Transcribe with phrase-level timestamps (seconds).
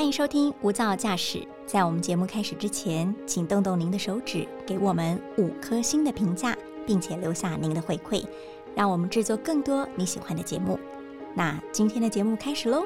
[0.00, 1.38] 欢迎收听《无噪驾驶》。
[1.66, 8.24] 在我们节目开始之前，请动动您的手指，给我们五颗星的评价，并且留下您的回馈，
[8.74, 10.80] 让我们制作更多你喜欢的节目。
[11.34, 12.82] 那今天的节目开始喽！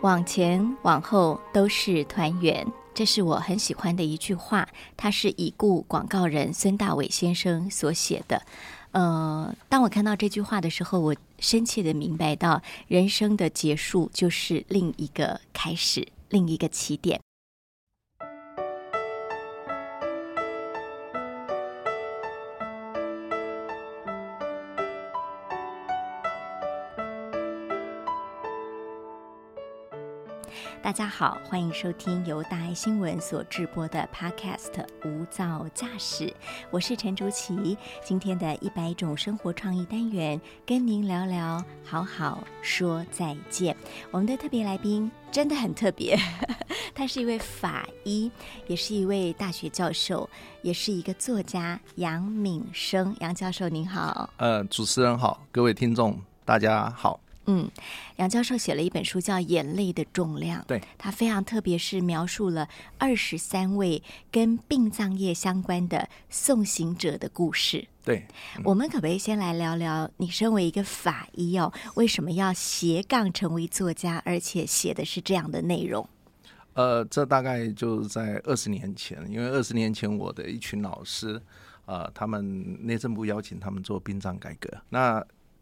[0.00, 4.66] 往前往后都是团圆，这是我很喜欢的一句话。
[4.96, 8.40] 它是已故广告人孙大伟先生所写的。
[8.92, 17.20] 呃，当我看到这句话的时候，我深切的明白到，人生的结束就是另一个开始，另一个起点。
[30.90, 34.72] 大家好，欢迎收听由大爱新闻所制播的 Podcast
[35.04, 36.26] 《无噪驾驶》，
[36.72, 37.78] 我是陈竹琪。
[38.02, 43.76] 今天的一百种生活创意单元，跟您聊聊好好说再见。
[44.10, 46.18] 我们的特别来宾真的很特别，
[46.92, 48.28] 他是一位法医，
[48.66, 50.28] 也是一位大学教授，
[50.62, 53.14] 也是一个作家杨敏生。
[53.20, 57.20] 杨教授您好，呃，主持人好，各位听众大家好。
[57.52, 57.68] 嗯，
[58.16, 64.00] 杨教授写了一本书叫《眼泪的重量》，对他非常特别，是描述了二十三位
[64.30, 67.88] 跟殡葬业相关的送行者的故事。
[68.04, 68.24] 对，
[68.62, 76.08] 我们可不可以先来聊聊，你身为一个法医哦，为什么要斜杠成为作家，而且写的是这样的内容？
[76.74, 81.42] 呃，这大概就是在二十年前，因为二十年前我的一群老师，
[81.86, 85.20] 呃，他们内政部邀请他们做殡葬改革，那。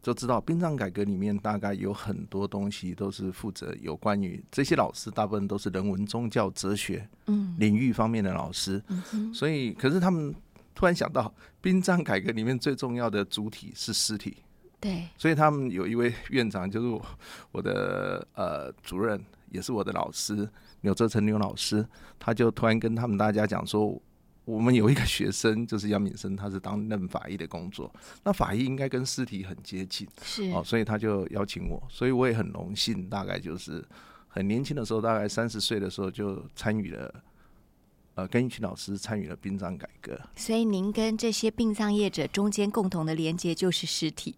[0.08, 7.54] 就知道殡葬改革里面大概有很多东西都是负责有关于这些老师，大部分都是人文、宗教、哲学嗯。
[7.58, 8.82] 领域方面的老师，
[9.34, 10.34] 所以可是他们
[10.74, 14.38] 突然想到，殡葬改革里面最重要的主体是尸体，
[14.80, 17.06] 对，所以他们有一位院长就是我
[17.52, 20.48] 我的呃主任，也是我的老师
[20.80, 21.86] 柳泽成牛老师，
[22.18, 24.00] 他就突然跟他们大家讲说。
[24.48, 27.92] 我们有一个学生，就是杨敏生，他是当任法医的工作。
[28.24, 33.10] 那法医应该跟尸体很接近，是哦，所以他就邀请我，所以我也很荣幸。
[33.10, 33.84] 大概就是
[34.26, 37.14] 很年轻的时候，大概三十岁的时候就参与了，
[38.14, 40.18] 呃，跟一群老师参与了殡葬改革。
[40.34, 44.34] 所以您跟这些殡葬业者中间共同的连接就是尸体。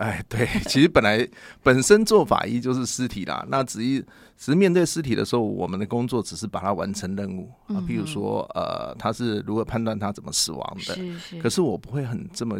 [0.00, 1.28] 哎，对， 其实本来
[1.62, 3.44] 本身做法医就是尸体啦。
[3.50, 7.76] 那只一只是面对尸体的时候，我们的工作只是把它完成任务啊。
[7.86, 10.94] 譬如说，呃，他是如何判断他怎么死亡的？
[10.94, 11.38] 是是。
[11.42, 12.58] 可是我不会很这么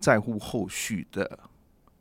[0.00, 1.38] 在乎后续的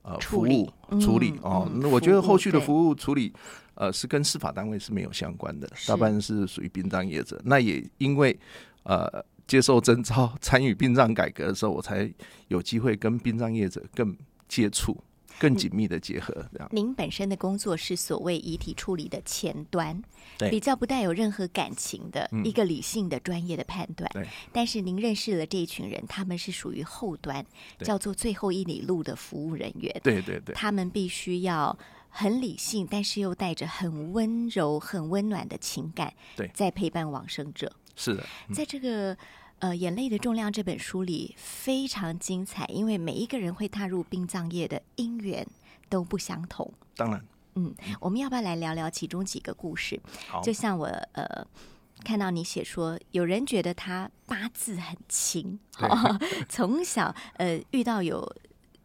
[0.01, 0.67] 呃服务
[0.99, 1.69] 处理哦。
[1.75, 3.31] 那我觉得后续的服务处理
[3.75, 7.39] 呃是跟司法单位是没有相关的，大半是属于殡葬业者。
[7.45, 8.35] 那也因为
[8.81, 12.11] 呃接受征召参与殡葬改革的时候，我才
[12.47, 14.17] 有机会跟殡葬业者更。
[14.51, 15.01] 接触
[15.39, 16.67] 更紧密的结合，这样。
[16.73, 20.03] 您本身的工作是所谓遗体处理的前端，
[20.37, 24.11] 对，比较不带有任何感情的一个理性的专业的判断。
[24.13, 24.27] 对。
[24.51, 27.43] 但是您认识了这一群人，他们是属于后端，
[27.79, 30.01] 叫做最后一里路的服务人员。
[30.03, 30.53] 对对对。
[30.53, 31.75] 他们必须要
[32.09, 37.71] 很理性，但是又带着很温柔、很温暖的情感，对，在陪伴往生者。
[37.95, 39.17] 是的，在这个。
[39.61, 45.45] 呃，眼泪的重量这本书里非常精彩，因为每一个人会踏入殡葬业的因缘
[45.87, 46.73] 都不相同。
[46.95, 47.23] 当然，
[47.53, 50.01] 嗯，我们要不要来聊聊其中几个故事？
[50.43, 51.45] 就像我呃
[52.03, 55.59] 看到你写说，有人觉得他八字很轻，
[56.49, 58.35] 从小呃遇到有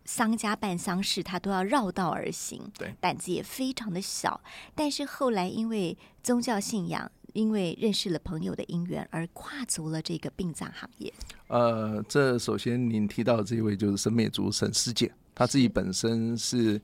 [0.04, 4.43] 丧家办丧事，他都要绕道而行，对，胆子也非常的小。
[4.75, 7.10] 但是后来因为宗教信仰。
[7.37, 11.13] 因为认识了朋友的姻缘而跨足了这个殡葬行业。
[11.49, 16.81] 呃，这首先您提到这位就是沈美竹沈师姐，她自己本身是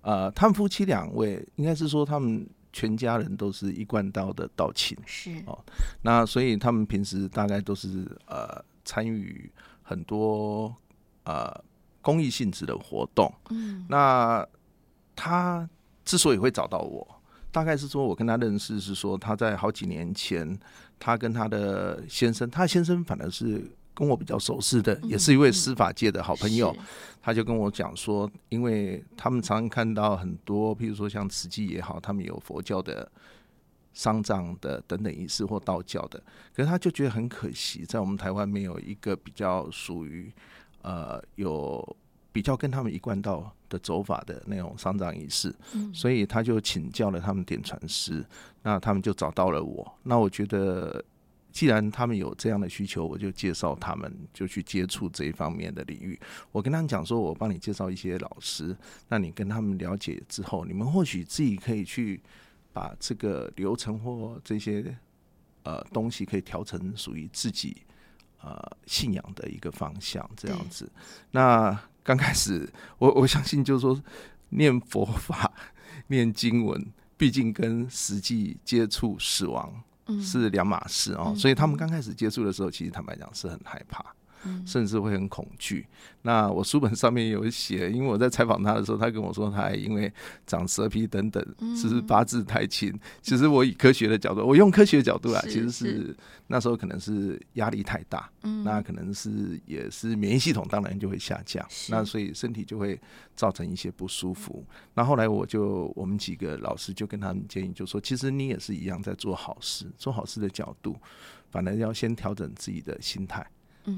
[0.00, 5.62] 呃，他们夫妻两位应该是说他们全家人都是一贯道的道亲，是哦。
[6.00, 10.74] 那所以他们平时大概都是呃参与很多
[11.24, 11.54] 呃
[12.00, 13.30] 公益性质的活动。
[13.50, 14.46] 嗯，那
[15.14, 15.68] 他
[16.06, 17.19] 之所以会找到我。
[17.52, 20.58] 大概是说，我跟他认识是说，他在好几年前，
[20.98, 26.74] 他跟他的先生，他先生反而是跟我比较熟识的，也是一位司法界的好朋友。
[27.20, 33.10] 他就跟我讲说，因为他们常常看到很多，譬如说像慈济也好，他们有佛教的
[33.92, 36.22] 丧葬的等等仪式或道教的，
[36.54, 40.32] 可是他就觉得很可惜，在我们台湾没有一个比较属于
[40.82, 41.96] 呃有。
[42.32, 45.54] 比较跟他们一贯道的走法的那种丧葬仪式，
[45.92, 48.24] 所以他就请教了他们点传师，
[48.62, 49.98] 那他们就找到了我。
[50.02, 51.04] 那我觉得
[51.50, 56.18] 既然他们有这样的需求，我就介绍他们就去接触这一方面的领域。
[56.52, 58.76] 我跟他们讲说，我帮你介绍一些老师，
[59.08, 62.20] 那你跟他们了解之后，你们或许自己可以去
[62.72, 64.96] 把这个流程或这些
[65.64, 67.78] 呃东西可以调成属于自己
[68.40, 68.56] 呃
[68.86, 70.88] 信仰的一个方向，这样子。
[71.32, 72.68] 那刚开始，
[72.98, 74.00] 我 我相信就是说
[74.50, 75.52] 念佛法、
[76.08, 76.86] 念经文，
[77.16, 79.82] 毕竟跟实际接触死亡。
[80.20, 84.04] 是两码事哦，所以他们刚开始接触的时候，其实坦白讲是很害怕。
[84.66, 85.86] 甚至会很恐惧。
[86.22, 90.12] 那我书本上面有写，因为我在采访他的时候，他跟我说，他还因为
[90.46, 91.42] 长蛇皮等等，
[91.74, 92.92] 只是八字太轻。
[93.22, 96.14] 其实我以科学的角度， 我用科学的角度啊，其实是
[96.48, 98.30] 那时候可能是压力太大，
[98.64, 103.00] 那可能是也是免疫系统当然就会下降，那所以身体就会
[103.34, 104.62] 造成一些不舒服。
[104.94, 110.96] 那后来我就我们几个老师就跟他们建议，就说其实你也是一样在做好事，做好事的角度，
[111.50, 113.46] 反而要先调整自己的心态。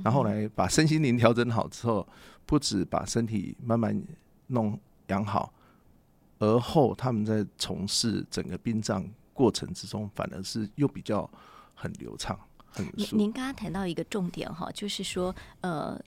[0.05, 2.07] 然后来把身心灵调整好之后，
[2.47, 4.03] 不止把身体慢慢
[4.49, 5.53] 弄养好，
[6.39, 11.29] 而后他们在从事整个殡葬过程之中，反而是又比较
[11.75, 16.01] 很流畅、很您您刚刚谈到一个重点哈，就是说呃。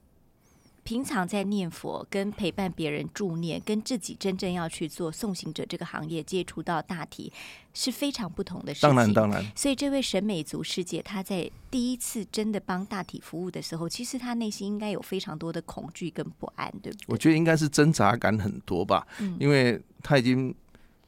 [0.86, 7.34] 平常在念佛、跟陪伴别人助念、跟自己真正要去做送行者这个行业接触到大体
[7.74, 8.90] 是非常不同的事情。
[8.90, 9.44] 当然，当然。
[9.56, 17.06] 所以，这位沈美族师姐，她在第一次真的帮大体服务的时候，其实她内心应该有非常多的恐惧跟不安，对不对？
[17.08, 19.08] 我觉得应该是挣扎感很多吧，
[19.40, 20.54] 因为她已经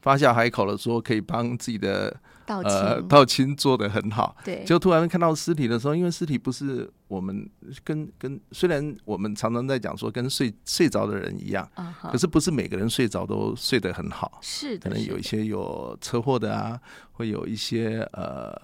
[0.02, 2.20] 发下海口了，说可以帮自己的。
[2.48, 7.46] 呃，道清做的很好，对，就突然看到尸体的时候，因为尸体不是我们
[7.84, 11.68] 跟跟，虽然我们常常在讲说跟睡睡着的人一样，
[12.02, 16.80] 可是不是每个人睡着都睡得很好，是可能有一些有车祸的啊，
[17.12, 18.56] 会有一些呃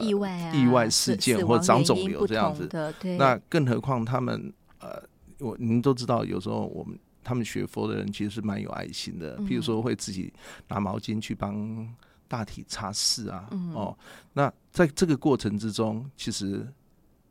[0.00, 2.68] 意外啊意外事件或长肿瘤这样子，
[3.00, 5.02] 对，那更何况他们呃，
[5.38, 10.30] 我您都知道，有时候我们他们学佛的人其实是蛮有爱心的，譬如说会自己
[10.68, 11.88] 拿毛巾去帮。
[12.34, 13.96] 大体擦拭啊，哦，
[14.32, 16.66] 那在这个过程之中，其实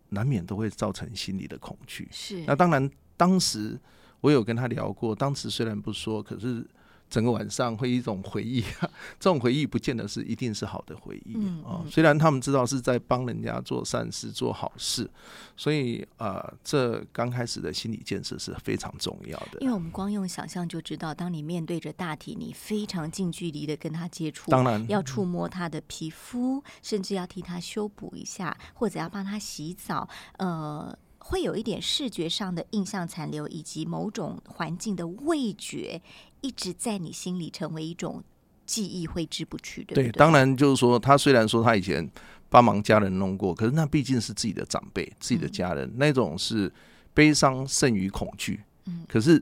[0.08, 2.08] 难免都会造成心理的恐惧。
[2.10, 3.78] 是，那当然，当时
[4.22, 6.66] 我有跟他聊过，当时虽然不说，可是。
[7.14, 8.64] 整个晚上会一种回忆，
[9.22, 11.86] 这种回忆不见得是一定是好的回忆啊。
[11.88, 15.08] 虽然他们知道是在帮人家做善事、做好事，
[15.56, 19.60] 所以呃，这刚开始的心理建设是非常重要的。
[19.62, 30.98] 因为我们光用想象就知道，当你面对着大体，你非常近距离的跟他接触，当然要触摸他的皮肤，甚至要替他修补一下，或者要帮他洗澡，呃。
[31.26, 36.02] 会有一点视觉上的印象残留，以及某种环境的味觉，
[36.42, 38.22] 一直在你心里成为一种
[38.66, 39.96] 记忆，挥之不去的。
[39.96, 42.08] 对，当然就是说，他虽然说他以前
[42.50, 46.72] 帮忙家人弄过，可是那毕竟是自己的长辈、自己的家人，那种是
[47.14, 48.62] 悲伤胜于恐惧。
[48.86, 49.42] 嗯，可是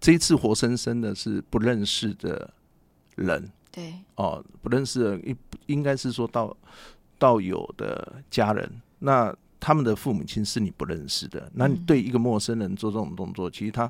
[0.00, 2.52] 这一次活生生的是不认识的
[3.14, 5.36] 人，对，哦，不认识的应
[5.66, 6.56] 应该是说到
[7.20, 9.32] 到有的家人，那。
[9.60, 13.88] 他们的父母亲是你不认识的，那你对一个陌生人做这种动作，其实他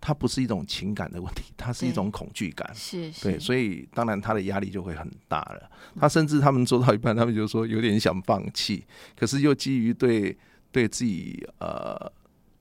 [0.00, 5.70] 他不是一种情感的问题，他是一种恐惧感，是，对，所以当然他的压力就会很大了。
[5.98, 8.84] 他甚至他们做到一半，他们就说有点想放弃，
[9.16, 10.36] 可是又基于对
[10.70, 12.12] 对自己呃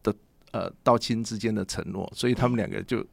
[0.02, 0.16] 的
[0.52, 3.06] 呃道亲之间的承诺，所以他们两个就。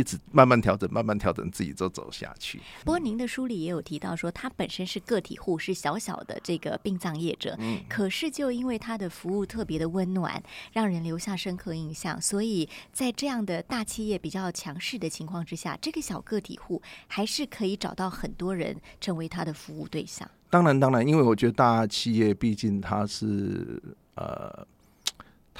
[0.00, 2.58] 一直慢慢调整，慢慢调整，自己就走下去。
[2.84, 7.54] 不过，您的书里也有提到说，他本身是个体户，是小小的这个殡葬业者。
[7.58, 10.42] 嗯，可是就因为他的服务特别的温暖，
[10.72, 20.28] 让人留下深刻印象，所以在这样的大企业比较强势的情况之下，这个小个体户还是可以找到很多人成为他的服务对象。
[20.48, 23.82] 当然，当然，因为我觉得大企业毕竟它是
[24.14, 24.66] 呃。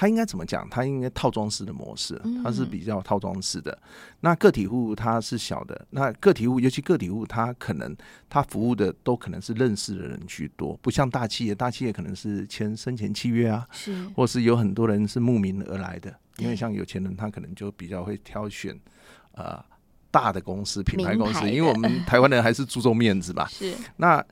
[0.00, 0.66] 它应该怎么讲？
[0.71, 3.78] 他应该套装式的模式，它是比较套装式的。
[4.21, 7.95] 那个体户它是小的，那个体户尤其个体户，他可能
[8.26, 16.11] 他服务的都可能是认识的人居多，不像大企业，大企业可能是签生前契约啊，是，或是有很多人是慕名而来的。
[16.38, 18.75] 因为像有钱人，他可能就比较会挑选
[19.33, 19.62] 呃
[20.11, 23.47] 大的公司、品牌公司，因为我们台湾人还是注重面子吧。
[23.52, 23.75] 是。
[23.99, 24.25] 那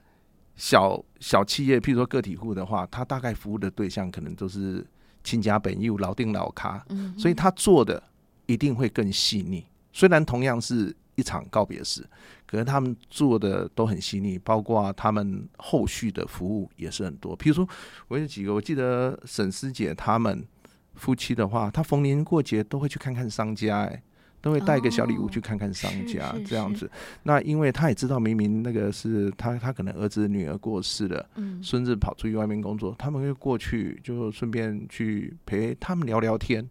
[0.57, 4.83] 小小企业，譬如说个体户的话，他大概服务的对象可能都是。
[5.29, 6.83] 亲家本又老定老咖，
[7.19, 8.03] 所以他做的
[8.47, 9.65] 一定会更细腻。
[9.93, 12.07] 虽然同样是一场告别式，
[12.47, 17.37] 可是他们做的都很细腻，包括他们后续的服务也是很多。
[17.37, 17.69] 比如说，
[18.07, 20.47] 我有几个，我记得沈师姐他们
[20.95, 24.03] 夫妻的话，他逢年过节都会去看看商家，哎，
[24.41, 26.91] 都会带一个小礼物去看看商家这样子。
[27.23, 36.69] 那因为他也知道明明那个是他他可能儿子女儿过世了，嗯，孙子跑出去外面工作，他们会过去就顺便去陪他们聊聊天。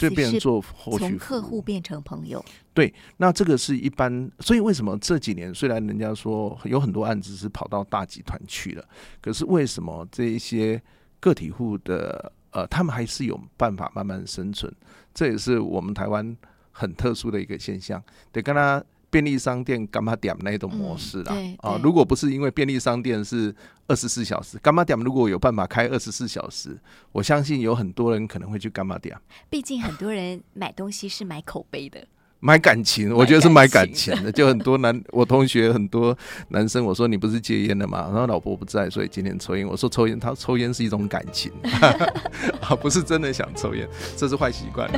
[0.00, 2.42] 对，变成做后续从客户变成朋友。
[2.72, 8.84] 对，那这个是一般，所以为什么这几年虽然人家说有很多案子是跑到大集团去了，
[9.20, 10.80] 可是为什么这一些
[11.20, 14.74] 个体户的呃，他们还是有办法慢慢生存？
[15.12, 16.34] 这也是我们台湾
[16.74, 18.02] 很特殊的一个现象。
[18.30, 18.84] 得跟他。
[19.10, 21.36] 便利商店干嘛点那种模式啦？
[21.58, 23.54] 啊，如果不是因为便利商店是
[23.86, 26.76] 二十四小时，干嘛点如果有办法开二十四小时，
[27.12, 29.16] 我相信有很多人可能会去干嘛点。
[29.48, 32.04] 毕竟很多人买东西是买口碑的，
[32.40, 34.32] 买感情，我觉得是买感情的。
[34.32, 38.08] 就很多男， 我同学很多男生，我说你不是戒烟了嘛？
[38.10, 39.64] 然后老婆不在，所以今天抽烟。
[39.64, 41.52] 我说抽烟，他抽烟是一种感情，
[42.60, 44.90] 啊，不是真的想抽烟，这是坏习惯。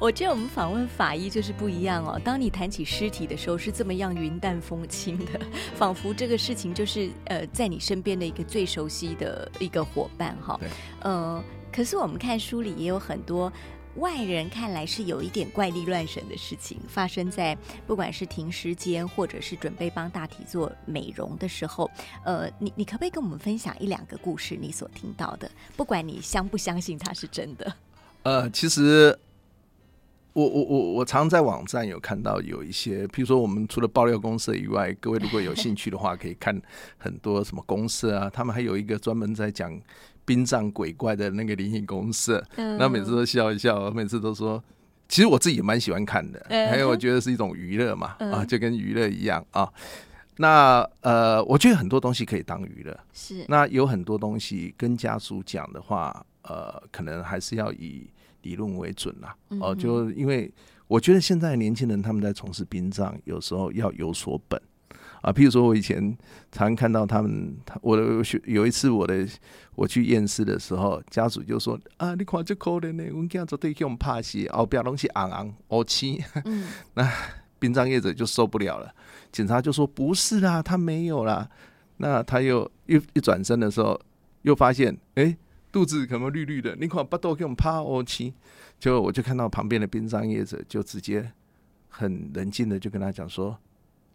[0.00, 2.18] 我觉得我们访问法医就是不一样哦。
[2.24, 5.38] 当你谈起尸体的时候，是这么样云淡风轻的，
[5.76, 10.58] 仿佛这个事情就是呃，在你身边的一个最熟悉的一个伙伴哈。
[11.00, 13.52] 呃，可是我们看书里也有很多
[13.96, 17.54] 外人看来是有一点怪力乱神的事情发生在
[17.86, 21.90] 不管是停尸间或者是准备帮大体做美容的时候。
[22.24, 24.56] 呃，你你可不可以跟我们分享一两个故事？
[24.58, 27.76] 你所听到的，不管你相不相信它是真的。
[28.22, 29.16] 呃，其实。
[30.32, 36.60] 我我我我常在网站有看到有一些，譬如说我们除了爆料公社以外，各位如果有兴趣的话，可以看
[36.98, 39.76] 很多什么公社啊，他们还有一个专门在讲
[40.24, 44.62] 殡葬鬼怪的那个灵异公社，那每次都笑一笑，每次都说，
[45.08, 49.68] 其实我自己也蛮喜欢看的，还有我觉得是一种娱乐嘛，啊，就跟娱乐一样啊。
[50.36, 58.08] 那呃，我觉得很多东西可以当娱乐，是那有很多东西跟家属讲的话，呃，可能还是要以。
[58.42, 60.52] 理论为准啦，哦，就因为
[60.86, 64.60] 我觉得现在年轻人他们在从事殡葬，有时候要有所本
[65.22, 65.32] 啊。
[65.32, 66.16] 譬如说我以前
[66.50, 69.26] 常看到他们，我的学有一次我的
[69.74, 76.22] 我去验尸的时候，家属就说啊，你看这可怜呢，我们家绝对用怕死，哦，不要东西昂昂哦漆。
[76.44, 77.08] 嗯， 那
[77.58, 78.92] 殡葬业者就受不了了，
[79.30, 81.48] 警察就说不是啦，他没有啦。
[81.98, 84.00] 那他又一一转身的时候，
[84.42, 85.36] 又发现哎。
[85.72, 88.34] 肚子可能绿绿的，你看不多给我们趴哦七，
[88.78, 91.30] 就我就看到旁边的殡葬业者就直接
[91.88, 93.56] 很冷静的就跟他讲说，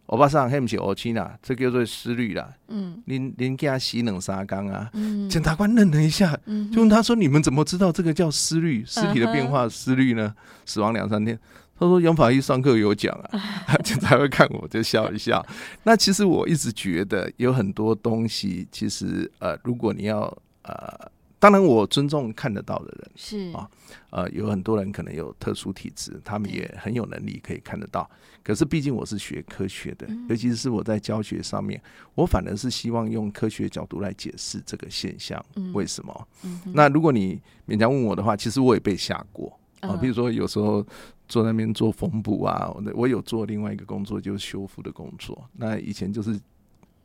[0.06, 2.52] 欧巴桑黑不起哦七啦，这叫做失律啦。
[2.68, 4.90] 嗯，您您给他洗冷沙缸啊。
[4.92, 6.38] 嗯，检察官愣了一下，
[6.72, 8.84] 就问他说：“你们怎么知道这个叫失律？
[8.84, 10.34] 尸体的变化失律呢？
[10.64, 11.38] 死亡两三天。”
[11.78, 15.44] 他说：“杨法医上课有讲啊。”检察官看我就笑一笑。
[15.82, 20.20] 那其实我一直觉得有很多东西，其实呃，如果你要
[20.62, 21.10] 呃。
[21.38, 23.68] 当然，我尊重看得到的人是啊，
[24.10, 28.08] 呃，有很多人可能有特殊体质，他们也很有能力可以看得到。
[28.42, 31.80] 可是，毕竟我是学科学的，尤其是我在教学上面，
[32.14, 36.28] 我反而是希望用科学角度来解释这个现象为什么。
[36.72, 39.94] 那如果你勉强问我的话，其实我也被吓过啊。
[39.96, 40.84] 比如说，有时候
[41.28, 45.48] 坐那边做缝补啊，我有做另外一个工作，就是修复的工作。
[45.52, 46.40] 那以前就是。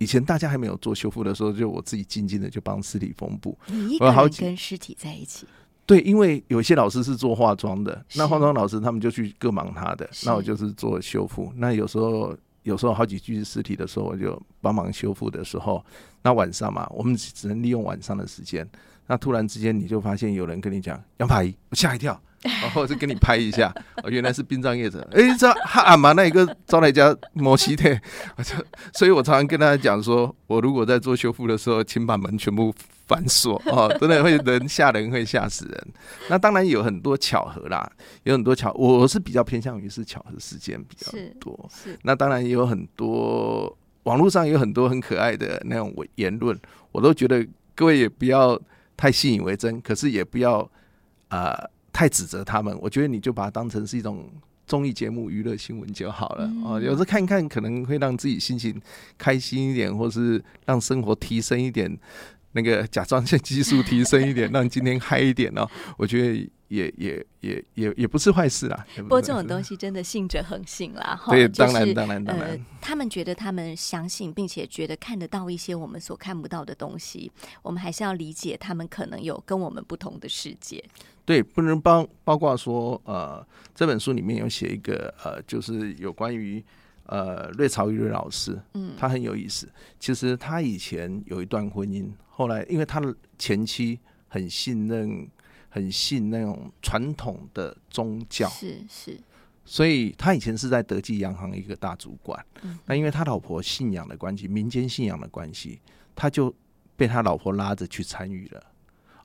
[0.02, 3.56] 以前大家还没有做修复的时候，就我自己静静的就帮尸体缝补。
[3.68, 5.46] 你一个人跟尸体在一起？
[5.86, 11.54] 对，因为有些老师是做化妆的，那化妆老师他们就去各忙他的，那我就是做修复。
[11.56, 15.86] 那有时候有时候好几具尸体的时候，我就帮忙修复的时候，
[16.24, 18.68] 那晚上嘛，我们只能利用晚上的时间。
[19.06, 22.20] 那突然之间你就发现有人跟你讲杨法医，我吓一跳。
[22.44, 25.08] 然后就给你拍一下，哦，原来是殡葬业者。
[25.12, 28.02] 哎，这哈阿玛那一个招来家摩西的，
[28.36, 28.56] 我就，
[28.94, 32.74] 所以我常常跟大家讲说，我如果在做修复的时候，请把门全部
[33.06, 35.88] 反锁哦，真的会人吓人，会吓死人。
[36.30, 37.88] 那当然有很多巧合啦，
[38.24, 41.70] 有很多巧，我是比较偏向于是巧合事件比较多。
[41.72, 46.60] 是，那当然也有很多网络上有很多很可爱的那种言论，
[46.92, 47.46] 我都觉得
[47.76, 48.60] 各位也不要
[48.98, 50.68] 太信以为真，可是也不要
[51.28, 51.70] 啊。
[51.94, 54.26] 太指责他们，我觉得你就把它当成是一种
[54.66, 56.80] 综艺节目、娱乐新闻就好了哦。
[56.80, 58.82] 有时候看一看，可能会让自己心情
[59.18, 61.98] 开心一点，或是让生活提升一点。
[62.54, 65.68] 那个甲状腺激素提升一点，让今天嗨一点哦，
[65.98, 68.86] 我觉得也也也也也不是坏事啦。
[68.98, 72.60] 不过这种东西真的信者恒信啦， 对，当然当然当然。
[72.82, 77.32] 他们觉得他们相信，并且觉得看得到一些我们所看不到的东西，
[77.62, 80.84] 我们还是要理解他们可能有跟我们不同的世界。
[81.26, 86.64] 对，不能包包括说，呃，这本书里面有写一个，呃，就是有关于。
[87.06, 89.70] 呃，瑞朝玉瑞老师，嗯，他很有意思。
[90.00, 95.28] 其实他以前有一段婚姻，后来因为他的前妻很信任、
[95.70, 99.20] 很信那种传统的宗教，是是，
[99.66, 102.46] 所以他以前是在德记洋行一个大主管。
[102.62, 105.82] 嗯，那因为他老婆信仰的关系，民间信仰的关系，
[106.16, 106.54] 他就
[106.96, 108.64] 被他老婆拉着去参与了。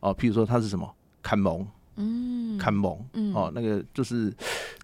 [0.00, 0.92] 哦，譬如说他是什么
[1.22, 1.66] 坎蒙。
[1.96, 2.98] 嗯，看蒙
[3.34, 4.32] 哦，那个就是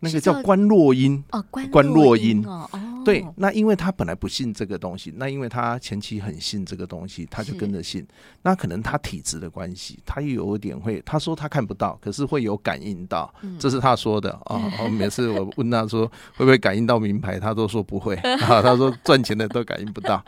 [0.00, 2.68] 那个叫关洛音哦，关洛音哦，
[3.04, 8.06] 对，那因为他本来不信这个东西，那因为他前妻很信这个东西，他就跟着信。
[8.42, 14.72] 那可能他体质的关系，他又有点会，他说他看不到，可是会有感应到，这是他说的啊。
[14.78, 18.62] 哦每次我问他说会不会感应到名牌，他都说不会 啊。
[18.62, 20.24] 他说赚钱的都感应不到。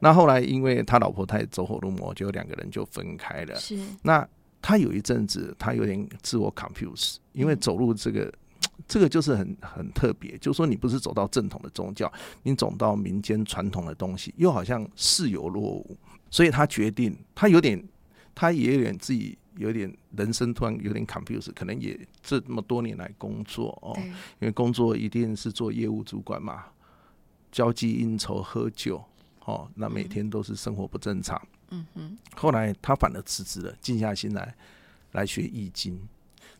[0.00, 3.56] 那后来因为他老婆太走火入魔，就两个人就分开了。
[3.56, 4.26] 是那。
[4.62, 8.32] 他有一阵子，他有点自我 confuse，因为走路这个，
[8.86, 12.12] 这个就是很很特别，就是说你不是走到正统的宗教，
[12.42, 15.96] 你走到民间传统的东西，又好像似有若无，
[16.30, 17.82] 所以他决定，他有点，
[18.34, 23.94] 他也有点自己有点人生突然有点 confuse，可能也这么多年来工作哦，
[24.40, 26.64] 因为工作一定是做业务主管嘛，
[27.50, 29.02] 交际应酬喝酒
[29.44, 31.40] 哦，那每天都是生活不正常。
[31.42, 31.48] 嗯
[31.94, 34.54] 哼，后来他反而辞职了，静下心来
[35.12, 36.00] 来学易经。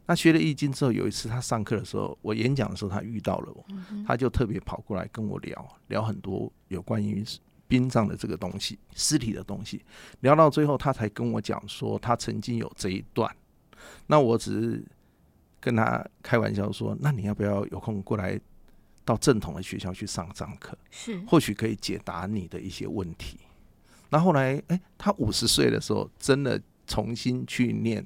[0.06, 3.64] 那学了易经之后，有一次他上课的时候，我演讲的时候，他遇到了我，
[4.06, 7.24] 他就特别跑过来跟我聊聊很多有关于
[7.68, 9.84] 殡葬的这个东西、尸体的东西。
[10.20, 13.32] 聊到最后，他才跟我讲说，他曾经有这一段。
[14.08, 14.84] 那我只是
[15.60, 18.40] 跟他开玩笑说，那你要不要有空过来
[19.04, 20.76] 到正统的学校去上上课？
[20.90, 23.38] 是，或许可以解答你的一些问题。
[24.10, 28.04] 那后来，哎，他五十岁的时候，真的重新去念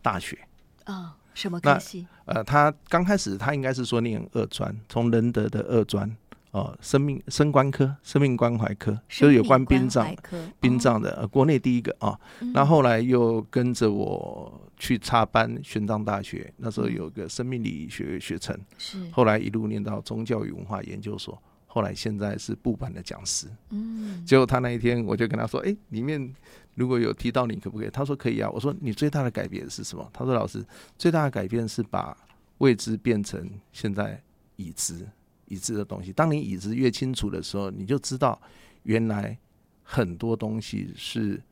[0.00, 0.38] 大学
[0.84, 1.16] 啊？
[1.34, 2.06] 什么科系？
[2.26, 6.14] 呃，他刚开始他应该是说念二专，从仁德的二专
[6.50, 10.14] 哦，生命生关科、生命关怀科，就是有关殡葬、
[10.60, 12.18] 殡葬的，呃，国内第一个啊。
[12.52, 21.42] 那后来又跟着我去插班玄奘大学，那时候有个生命礼仪学学程，是后来一路念到宗教与文化研究所。
[21.74, 26.34] 后来现在是部版的讲师，嗯，结果他那一天我就跟他说，哎，里面
[26.74, 27.88] 如果有提到你，可不可以？
[27.88, 28.50] 他说可以啊。
[28.50, 30.06] 我说你最大的改变是什么？
[30.12, 30.62] 他说老师
[30.98, 32.14] 最大的改变是把
[32.58, 34.22] 未知变成现在
[34.56, 35.08] 已知
[35.46, 36.12] 已知的东西。
[36.12, 38.38] 当你已知越清楚的时候，你就知道
[38.82, 39.38] 原来
[39.82, 41.42] 很多东西是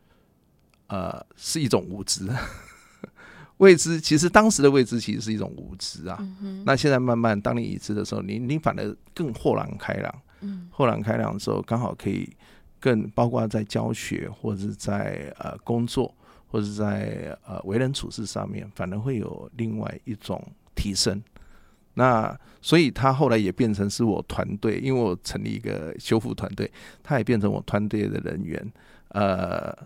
[0.88, 2.28] 呃是一种无知。
[3.60, 6.18] 未知其实当时的未知其实是一种无知啊。
[6.64, 10.14] 那现在慢慢当你已知的时候，你你反而更豁然开朗。
[10.40, 12.34] 嗯，豁然开朗的时候，刚好可以
[12.78, 16.14] 更包括在教学或者是在呃工作
[16.48, 20.42] 或者在呃为人处事上面，反而会有另外一种
[20.74, 21.22] 提升。
[21.92, 28.72] 那所以他后来也变成是我团队，因为我成立一个修复团队，他也变成我团队的人员。
[29.08, 29.76] 呃，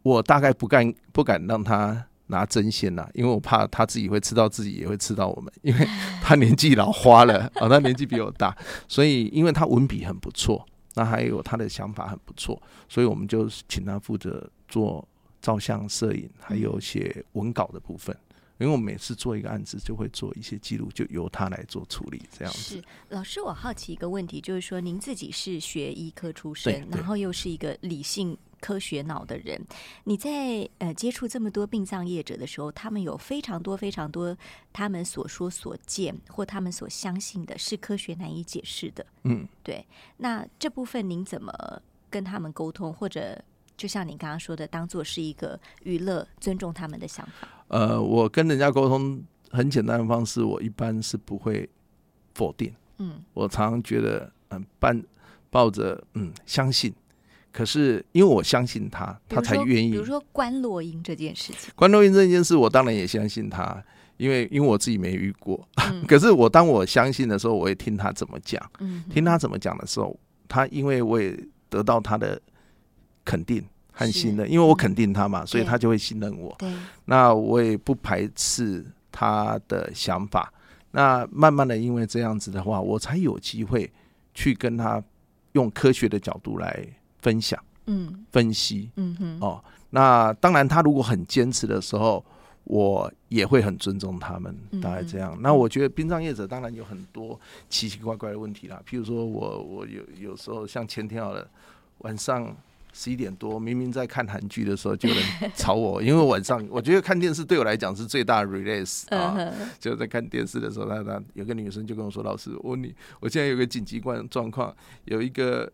[0.00, 2.06] 我大概不敢不敢让他。
[2.28, 5.86] 拿针线呐，因为我怕他自己会吃到自己，也会吃到我们，因为
[6.22, 8.56] 他年纪老花了 哦，他年纪比我大，
[8.88, 15.06] 所以因为他文笔很不错，那还有他的想法很不错，所以我们就请他负责做
[15.40, 18.16] 照相、摄影，还有写文稿的部分。
[18.62, 22.76] 因为我每次做一个案子，就会做一些记录，就由他来做处理，这样子。
[22.76, 28.38] 是老师，我好奇一个问题，就是说您自己是学医科出身，然后又是一个理性。
[28.62, 29.60] 科学脑的人，
[30.04, 34.38] 你在呃接触这么多殡葬业者的时候，他们有非常多非常多
[34.72, 39.04] 他们所说所见或他们所相信的是科学难以解释的。
[39.24, 39.84] 嗯，对。
[40.18, 41.52] 那这部分您怎么
[42.08, 42.92] 跟他们沟通？
[42.92, 43.42] 或者
[43.76, 47.48] 就像你刚刚说的，当做是一个娱乐，尊重他们的想法。
[47.68, 51.68] 呃，我跟人家沟通很简单的方式，我一般是不会
[52.34, 52.72] 否定。
[52.98, 55.02] 嗯，我常常觉得，嗯，伴
[55.50, 56.92] 抱着嗯相信。
[57.50, 59.90] 可是，因为我相信他，他才愿意。
[59.90, 63.82] 比如说关洛音这件事情，关洛音这件事，我当然也相信他，
[64.16, 65.68] 因为因为我自己没遇过。
[66.08, 68.62] 可是我当我相信的时候，我会听他怎么讲。
[68.78, 72.40] 嗯，听他怎么讲的时候，他因为我也得到他的
[73.24, 76.54] 肯定和信任，因为我肯定他嘛，所以他就会信任我。
[76.58, 76.72] 对，
[77.04, 80.52] 那我也不排斥他的想法。
[80.90, 83.90] 那慢慢的，因为这样子的话，我才有机会
[84.34, 85.02] 去跟他
[85.52, 86.86] 用科学的角度来。
[87.22, 87.56] 分享，
[87.86, 92.24] 嗯，分析，嗯哼，哦，那当然，他如果很坚持的时候，
[92.64, 95.38] 我也会很尊重他们，大概这样。
[95.40, 101.48] 那我觉得殡葬业者当然有很多奇奇怪怪的问题啦，譬如说我我有有时候像前天好了，
[101.98, 102.52] 晚上。
[102.92, 105.24] 十一点多，明明在看韩剧的时候，就有人
[105.56, 109.50] 吵我，因为晚上我觉得看电视对我来讲是最大的 release 啊。
[109.80, 114.74] 就在看电视的时候，他他有个女生就跟我说：“老师，我问你，我现在有个紧急状状况，
[115.06, 115.72] 有一个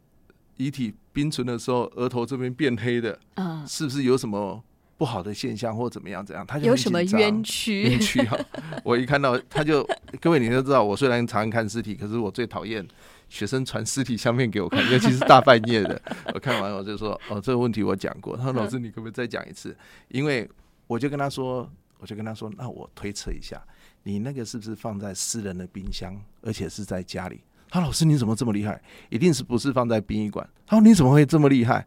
[0.56, 4.62] 遗体冰存的时候，额头这边变黑的，嗯，是不是有什么
[4.96, 6.24] 不好的现象或怎么样？
[6.24, 6.46] 怎样？
[6.46, 7.82] 他就有什么冤屈？
[7.82, 8.38] 冤屈啊！
[8.84, 9.84] 我一看到他就，
[10.20, 12.86] 各位你都知道，我虽然常看尸体，可是我最讨厌。”
[13.28, 16.00] 学生传尸体相片给我看，尤其是大半夜的。
[16.34, 19.76] 我看完我就说：“哦，这个问题我讲过。”他说：“老师，你可不可以再讲一次？”
[20.08, 20.48] 因为
[20.86, 23.62] 我就跟他说：“我就跟他说，那我推测一下，
[24.02, 28.80] 你那个是不是放在私人的冰箱，而且是在家里？”他老师你怎么这么厉害？
[29.10, 30.48] 一定是不是放在殡仪馆？
[30.66, 31.86] 他说：“你怎么会这么厉害？”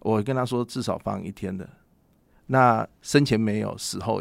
[0.00, 1.68] 我跟他说：“至少放一天的。
[2.46, 4.20] 那生前没有，死后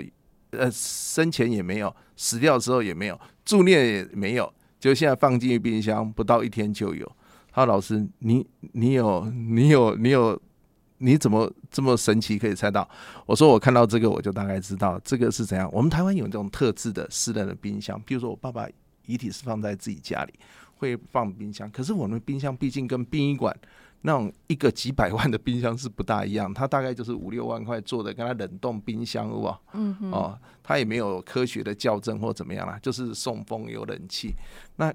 [0.51, 7.05] 呃生前也没有，死掉之后也没有，助念也没有。”就现在放进冰箱，不到一天就有。
[7.51, 10.41] 他说：“老师，你你有你有你有，
[10.99, 12.87] 你怎么这么神奇可以猜到？”
[13.25, 15.69] 我说：“我看到这个，我就大概知道这个是怎样。
[15.73, 18.67] 我们台湾有这种特制的私人的冰箱，比如说我爸爸
[19.05, 20.33] 遗体是放在自己家里，
[20.77, 21.69] 会放冰箱。
[21.71, 23.55] 可是我们冰箱毕竟跟殡仪馆。”
[24.01, 29.59] 那种一个几百万的冰箱是不大一样，它大概就是五六万块做的，跟它冷冻冰箱，是吧？
[29.73, 34.33] 嗯哦，它也没有科学的校正或怎么样啦，就是送风有冷气。
[34.77, 34.93] 那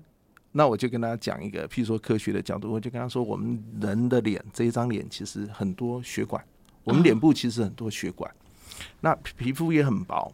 [0.53, 6.43] 那我就跟他讲一个，譬如说科学的角度，我就跟他说，我们人的脸这一张脸其实很多血管，
[6.85, 8.33] 我们脸部其实很多血管，
[9.01, 10.33] 那皮肤也很薄，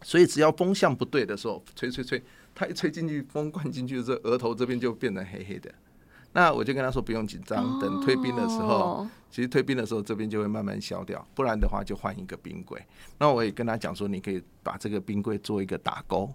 [0.00, 2.22] 所以只要风向不对的时候，吹吹吹，
[2.54, 5.74] 它一吹进去，风灌进去的时候，额头这边就变得黑黑的。
[6.32, 12.82] 那我就跟他说不用紧张，等退兵的时候，其实退兵的时候这边就会慢慢消掉，不然的话就换一个冰柜。
[13.18, 16.32] 那我也跟他讲说，你可以把这个冰柜做一个打勾，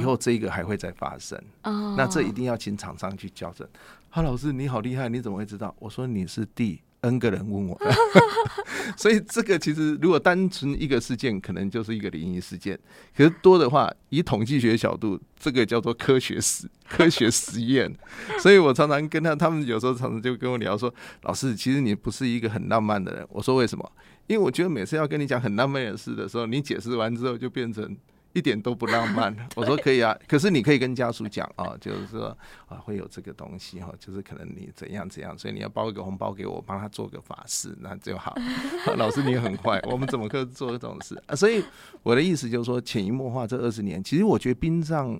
[0.00, 1.40] 以后这个还会再发生。
[1.62, 3.68] 那这一定要请厂商去校正。
[4.08, 5.74] 哈，老师你好厉害，你怎么会知道？
[5.78, 6.80] 我说你是第。
[7.06, 7.78] N 个人问我，
[8.96, 12.78] 所以这个其实如果单纯一个事件，可能就是一个灵异事件。
[13.16, 17.92] 可是多的话，以统计学角度，这个叫做科学实 科学实验。
[18.40, 20.92] 所以我常常跟他，他们有时候常常就跟我聊说
[21.22, 23.92] ：“老师，其实你不是一个很浪漫的人。”我说：“为什么？
[24.26, 27.96] 因为我觉得每次要跟你讲很浪漫的事的时候，你解释完之后就变成。”
[28.36, 38.36] 一点都不浪漫， 我说可以啊，可是你可以跟家属讲啊，就是说啊会有这个东西哈，就是可能你怎样怎样，所以你要包一个红包给我，帮他做个法事，那就好。
[38.98, 41.34] 老师你很坏，我们怎么可以做这种事啊？
[41.34, 41.64] 所以
[42.02, 45.18] 我的意思就是说，潜移默化这二十年，其实我觉得殡葬，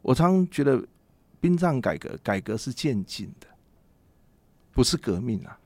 [0.00, 0.82] 我常觉得
[1.38, 3.46] 殡葬改革改革是渐进的，
[4.72, 5.58] 不是革命啊。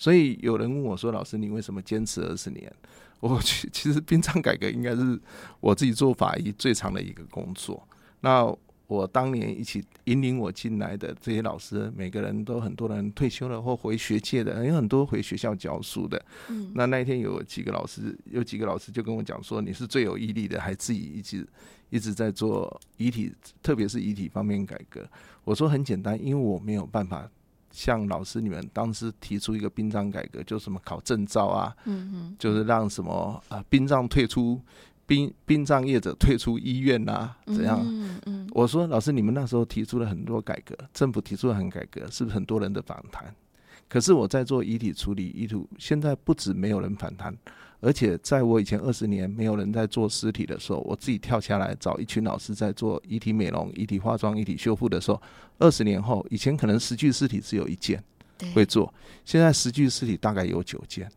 [0.00, 2.74] 所以有人问我说：“老师，你为什么坚持二十年？”
[3.20, 5.20] 我去，其实殡葬改革应该是
[5.60, 7.86] 我自己做法医最长的一个工作。
[8.22, 8.50] 那
[8.86, 16.24] 我当年一起引领我进来的这些老师，每个人都很多人退休了或回学界的，有很多回学校教书的。
[16.48, 21.46] 嗯，那那一天有几个老师，有几个老师就跟我讲说：“你是最有毅力的，还自己一直
[21.90, 23.30] 一直在做遗体，
[23.62, 25.06] 特别是遗体方面改革。”
[25.44, 27.30] 我说很简单，因为我没有办法。
[27.70, 34.60] 像老师你们当时提出一个殡葬改革，就什么考证照啊，嗯嗯，就是让什么啊殡葬退出
[35.06, 37.80] 殡殡葬业者退出医院呐，怎样？
[37.82, 43.34] 嗯嗯，我说老师，你们那时候提出了很多改革，政府提出了很改革，是不是很多人的反弹？
[43.88, 47.36] 可是我在做遗体处理，遗体现在不止没有人反弹。
[47.80, 55.20] 而且在我以前二十年没有人在做尸体的时候，我自己跳下来找一群老师在做遗体美容、遗体化妆、遗体修复的时候，
[55.58, 58.02] 二十年后，以前可能十具尸体只有一件
[58.54, 58.92] 会做，
[59.24, 61.10] 现在十具尸体大概有九件。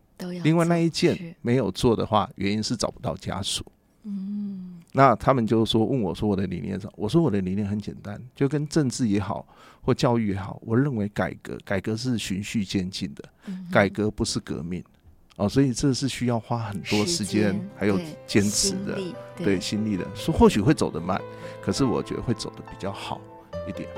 [0.43, 3.65] 另外那一件没有做的话，原因是找不到家属。
[4.03, 6.93] 嗯，那他们就说问我说我的理念什么？
[6.95, 9.45] 我说我的理念很简单，就跟政治也好
[9.81, 13.23] 或教育也好，我认为改革改革是循序渐进的，
[13.69, 14.81] 改革不是革命。
[15.35, 18.99] 哦，所以这是需要花很多时间，还有坚持的，
[19.37, 21.19] 对心力的，说或许会走得慢，
[21.61, 23.19] 可是我觉得会走得比较好
[23.67, 23.89] 一点。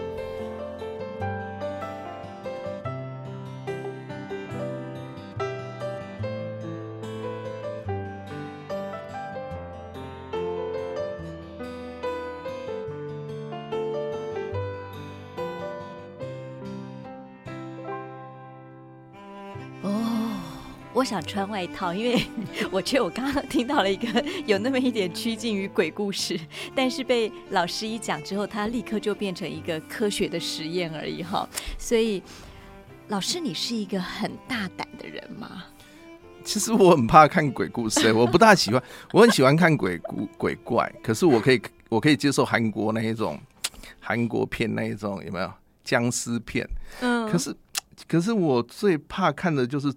[21.05, 22.25] 想穿外套，因为
[22.71, 26.39] 我觉得我刚刚听到了一个有那么一点趋近于鬼故事，
[26.73, 31.47] 但是被老师一讲之后，他立刻就变成一个科学的实验而已哈。
[31.77, 32.21] 所以
[33.07, 35.65] 老师，你是一个很大胆的人吗？
[36.43, 38.81] 其实我很怕看鬼故事，我不大喜欢。
[39.11, 43.39] 我很喜欢看鬼故鬼怪，可是我可以我可以接受韩国那一种
[43.99, 45.51] 韩国片那一种有没有
[45.83, 46.67] 僵尸片？
[47.01, 47.55] 嗯，可是
[48.07, 49.91] 可是我最怕看的就是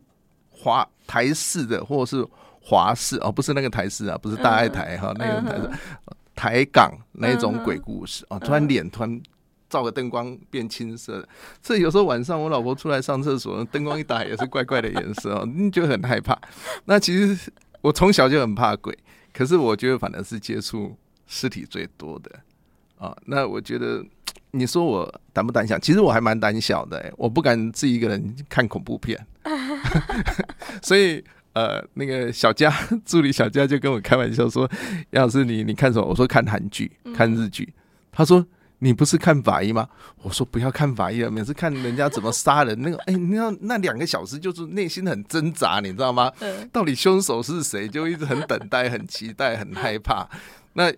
[0.59, 2.27] 华台式的或者是
[2.61, 5.71] 华式哦，不是那个台式啊，不是大爱台哈，那个台式
[6.35, 9.21] 台港那一种鬼故事啊，突然脸突然。
[9.71, 11.23] 照个灯光变青色，
[11.61, 16.35] 所以有时候晚上我老婆出来上厕所，灯光一打也是怪怪的颜色哦，你就很害怕。
[16.87, 18.97] 那其实我从小就很怕鬼，
[19.31, 22.31] 可是我觉得反而是接触尸体最多的
[22.97, 23.14] 啊。
[23.27, 24.03] 那我觉得
[24.53, 25.79] 你说我胆不胆小？
[25.79, 29.23] 其实我还蛮胆小的，我不敢自己一个人看恐怖片。
[30.83, 31.22] 所以
[31.53, 32.72] 呃，那个小佳
[33.05, 34.70] 助理小佳就跟我开玩笑说
[35.11, 37.72] ：“要是你你看什么？”我说：“看韩剧，看日剧。”
[38.12, 38.46] 他说。
[38.81, 39.88] 你不是看法医吗？
[40.22, 46.31] 我说不要看法医了，每次看人家怎么杀人，那个哎，你要那两个小时就是内心很挣扎，你知道吗？
[46.72, 47.88] 到底凶手是谁？
[47.88, 50.29] 就一直很等待、很期待、很害怕。
[50.74, 50.92] 那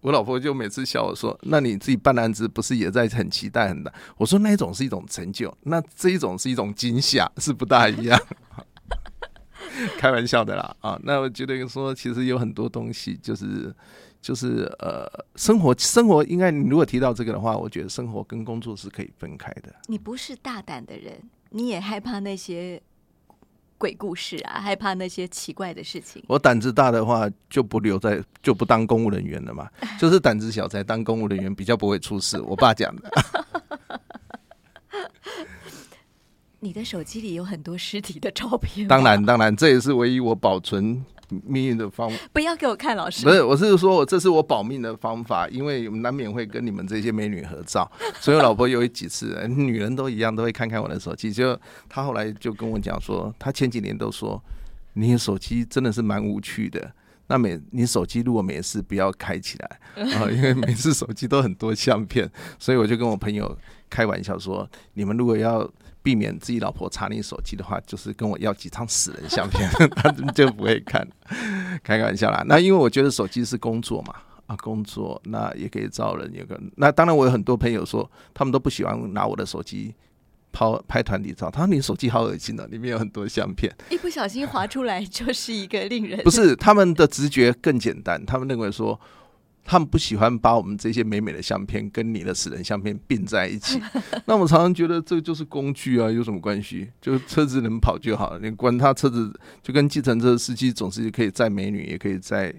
[0.00, 8.20] 我老婆就每次笑我说：“那你自己办案子不是也在很期待、很大？”我说那一种是一种成就，那这一种是一种惊吓，是不大一样。
[9.98, 10.98] 开玩笑的啦啊！
[11.04, 13.74] 那我觉得说，其实有很多东西就是。
[14.22, 19.74] 就是呃，生活生活应该，你如果提到这个的话，我觉得生活跟工作是可以分开的。
[19.86, 22.78] 你不是大胆的人，你也害怕那些
[23.80, 26.22] 鬼故事啊，害怕那些奇怪的事情。
[26.28, 29.66] 我胆子大的话，就不留在，就不当公务人员了嘛。
[29.98, 32.38] 就是胆子小才当公务人员，比较不会出事。
[32.44, 33.10] 我爸讲的。
[36.58, 38.86] 你的手机里有很多尸体的照片。
[38.86, 41.02] 当然，当然，这也是唯一我保存。
[41.46, 47.90] 命运的方不要给我看，老师不是，我是说，我这是我保命的方法，因为难免会跟你们这些美女合照，
[48.20, 51.32] 所以我老婆有几次，女人都一样，都会看看我的手机。
[51.32, 54.42] 就她后来就跟我讲说，她前几年都说，
[54.94, 56.92] 你的手机真的是蛮无趣的。
[57.30, 59.80] 那每你手机如果没事，不要开起来
[60.16, 63.56] 啊， 因为每次手机都很多相片， 所以我就跟我朋友
[63.88, 65.70] 开玩笑说，你们如果要。
[66.02, 71.06] 避免自己老婆查你手机的话，就是跟我要几张死人相片， 他就不会看。
[71.84, 72.42] 开个玩笑啦。
[72.46, 74.14] 那因为我觉得手机是工作嘛，
[74.46, 76.32] 啊，工作那也可以招人。
[76.32, 79.94] 有个那当然，我有很多朋友说，他们都不喜欢拿我的手机
[80.52, 81.50] 拍拍团体照。
[81.50, 89.00] 他说你手机好恶心哦，里面有很多相片，一不小心划出来就是一个令人不是他们的直觉更简单，他们认为说。
[89.62, 93.80] 他们不喜欢把我们这些美美的相片跟你的死人相片并在一起。
[94.24, 96.90] 那我常常觉得这就是工具啊，有什么关系？
[97.00, 99.32] 就车子能跑就好了，你管他车子，
[99.62, 102.52] 就跟计程车司机总是可以载美女，也可以载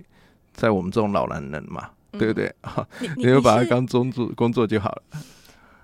[0.53, 2.53] 载我们这种老男人嘛，对不对？
[3.17, 5.03] 你就把它当工作工作就好了。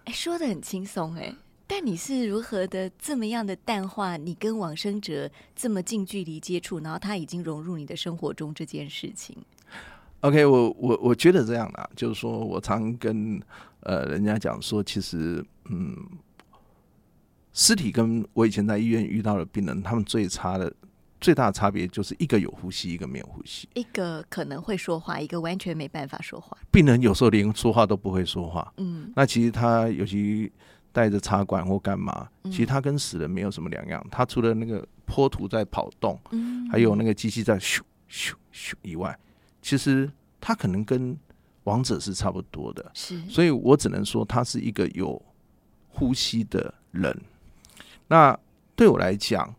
[0.06, 1.34] 哎，说的很轻松哎，
[1.68, 9.38] 但你是如何的这么样的淡化你跟往生者这么近距离接触，然后他已经融入你的生活中这件事情
[10.22, 13.40] ？OK，我我我觉得这样的，就是说我常跟
[13.82, 15.94] 呃人家讲说，其实嗯，
[17.54, 20.74] 尸体跟我以前在医院遇到的病人，他们最差的
[21.20, 26.58] 最大的差别就是一个有呼吸，一个没有呼吸，一个可能会说话，一个完全没办法说话。
[26.72, 30.52] 病人有时候连说话都不会说话，嗯，那其实他尤其
[30.98, 34.04] 带着插管或干嘛，其实他跟死人没有什么两样。
[34.10, 39.16] 他除了那个坡图在跑动，嗯，还有那个机器在咻咻咻以外。
[39.62, 41.16] 其实他可能跟
[41.66, 45.22] 王者是差不多的，是，所以我只能说他是一个有
[45.88, 47.16] 呼吸的人。
[48.08, 48.36] 那
[48.76, 49.54] 对我来讲，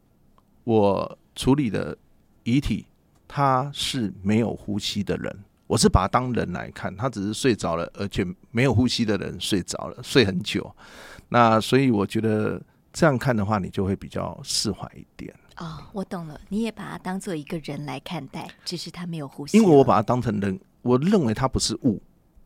[0.65, 1.97] 我处理的
[2.43, 2.85] 遗体
[3.29, 10.75] 他是没有呼吸的人，我是把他当人来看，他只是睡着了，而且没有呼吸的人睡着了，睡很久。
[11.29, 12.61] 那所以我觉得
[12.93, 15.35] 这样看的话，你就会比较释怀一点。
[15.59, 19.57] 哦，我懂了，你也把它当做一个人来看待，只是他没有呼吸。
[19.57, 22.01] 因为我把它当成人，我认为他不是物。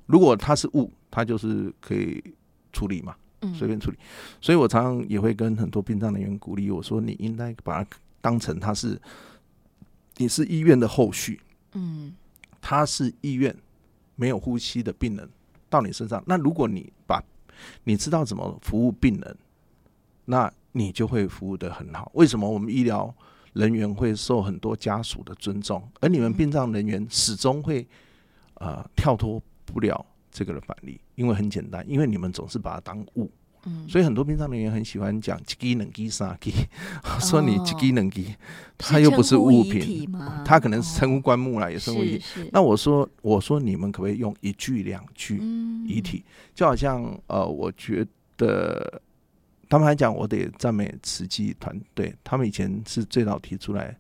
[0.07, 2.23] 如果他是物，他就是可以
[2.73, 3.15] 处理嘛，
[3.55, 3.99] 随便处理。
[4.41, 7.91] 所以我常常也会跟很多殡葬人员鼓励我说：“你应该把它
[8.21, 9.01] 当成他是，
[10.17, 11.41] 你是医院的后续。
[11.75, 12.15] 嗯，
[12.61, 13.55] 他是医院
[14.17, 15.29] 没有呼吸的病人
[15.69, 16.23] 到你身上。
[16.27, 17.23] 那如果你把
[17.85, 19.37] 你知道怎么服务病人，
[20.25, 20.53] 那。
[20.75, 22.11] 你就会服务的很好。
[22.15, 23.15] 为什么我们医疗
[23.53, 27.87] 人员会受很多家属的尊重，而你们殡葬人员始终会
[28.55, 30.99] 呃跳脱不了这个的反例？
[31.15, 33.31] 因为很简单，因为你们总是把它当物，
[33.65, 36.53] 嗯，所以很多殡葬人员很喜欢讲“几基能基啥基”，
[37.21, 38.35] 说你几基能基，
[38.77, 40.11] 它又不是物品，
[40.45, 42.51] 它可能是称呼棺木啦，也是遗体。
[42.53, 45.37] 那我说，我说你们可不可以用一句两句
[45.87, 46.25] 遗体？
[46.55, 49.01] 就好像呃，我觉得。
[49.69, 53.97] 他们还讲，我得赞美慈济团队，他们以前是最早提出来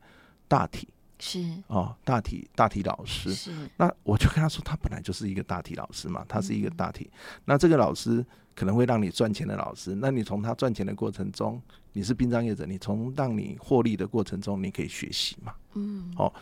[0.46, 0.87] 大体
[1.25, 3.33] 是哦，大体大体老师。
[3.33, 7.09] 是那我就跟他说，他本来就是一个大体老师嘛，他是一个大体。
[7.45, 15.55] 那这个老师可能会让你赚钱的老师，那你从他赚钱的过程中，你是殡葬业者，你从让你获利的过程中，你可以学习嘛。
[15.75, 16.33] 嗯哦，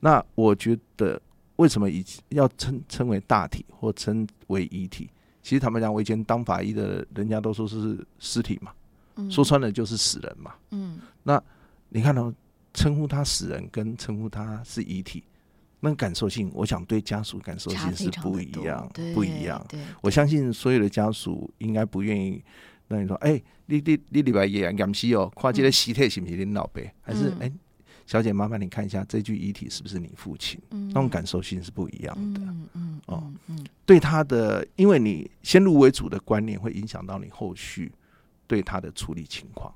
[0.00, 1.20] 那我觉得
[1.56, 5.10] 为什么以要称称为大体或称为遗体？
[5.42, 8.72] 其实坦白讲，我以前当法医的，人家都说是尸体嘛，
[9.16, 10.54] 嗯说穿了就是死人嘛。
[10.70, 11.42] 嗯那
[11.90, 12.32] 你看到、
[12.74, 15.24] 称呼他死人跟称呼他是遗体，
[15.80, 19.64] 那个感受性，我想对家属感受性是不一样不一样。
[19.68, 22.42] 对我相信所有的家属应该不愿意
[22.88, 26.80] 那你说，哎、你你你礼拜一啊，验尸哦，看这个尸体是不是你老爸？
[27.00, 27.52] 还是嗯哎、
[28.04, 30.60] 小姐麻烦你看一下这具遗体是不是你父亲？
[30.70, 32.40] 嗯那种感受性是不一样的。
[32.40, 33.32] 嗯嗯哦
[33.86, 37.90] 对他的，因为你先入为主的观念会影响到你后续
[38.46, 39.72] 对他的处理情况，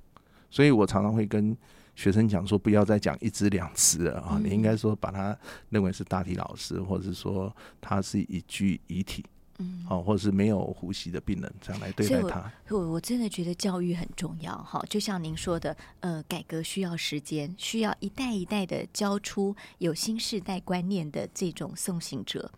[0.50, 1.56] 所以我常常会跟
[1.94, 5.36] 学生讲说，不要再讲一只两只了啊，嗯你应该说把他
[5.70, 9.24] 认为是大体老师，或者是说他是一具遗体，
[9.58, 12.52] 嗯好，或者是没有呼吸的病人，这样来对待他。
[12.70, 22.50] 我我真的觉得教育很重要哈，就像您说的，呃，改革需要时间，需要一代一代的教出有新世代观念的这种送行者，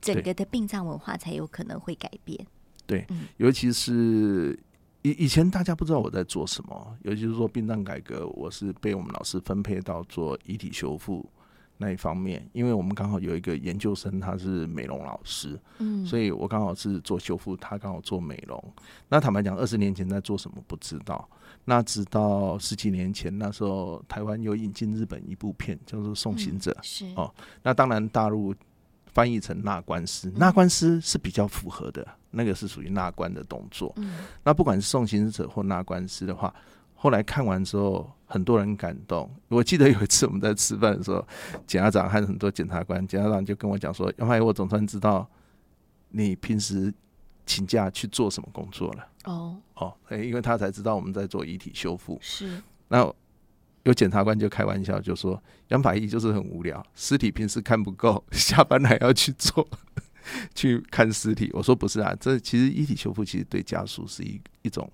[0.00, 2.44] 整对个的殡葬文化才有可能会改变。
[2.86, 4.58] 对尤其是
[5.02, 11.26] 以以前大家不知道我在做什么，尤其是说殡葬改革，我是被我们老师分配到做遗体修复
[11.78, 18.62] 那一方面，因为我们刚好有一个研究生，他是美容老师，嗯，所以我刚好是做修复，他刚好做美容。
[19.08, 21.26] 那坦白讲，二十年前在做什么不知道。
[21.64, 27.32] 那直到十几年前，那时候台湾有引进日本一部片叫做《送行者》，是哦
[27.62, 28.54] 那当然大陆
[29.12, 33.92] 翻译成纳官司，纳官司是比较符合的，那个是属于纳官的动作。
[33.96, 36.54] 嗯那不管是送行者或纳官司的话，
[36.94, 39.30] 后来看完之后，很多人感动。
[39.48, 41.26] 我记得有一次我们在吃饭的时候，
[41.66, 45.28] 检察长和很多检察官，检察长就跟我讲说：“杨海，我总算知道
[46.10, 46.92] 你平时
[47.46, 49.08] 请假去做什么工作了。
[49.24, 52.18] 哦”哦，诶因为他才知道我们在做遗体修复。
[52.20, 53.12] 是那
[53.84, 59.66] 有检察官就开玩笑就说：“杨法医就是很无聊，尸体平时看不够， 下班还要去做
[60.54, 64.90] 去看尸体。”我说：“不是啊，这其实遗体修复其实对家属是一一种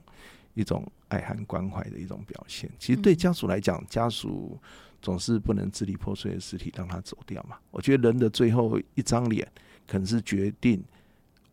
[0.54, 2.70] 一种爱和关怀的一种表现。
[2.78, 4.58] 其实对嗯家属来讲，家属
[5.02, 7.56] 总是不能支离破碎的尸体让他走掉嘛。
[7.70, 9.46] 我觉得人的最后一张脸，
[9.88, 10.82] 可能是决定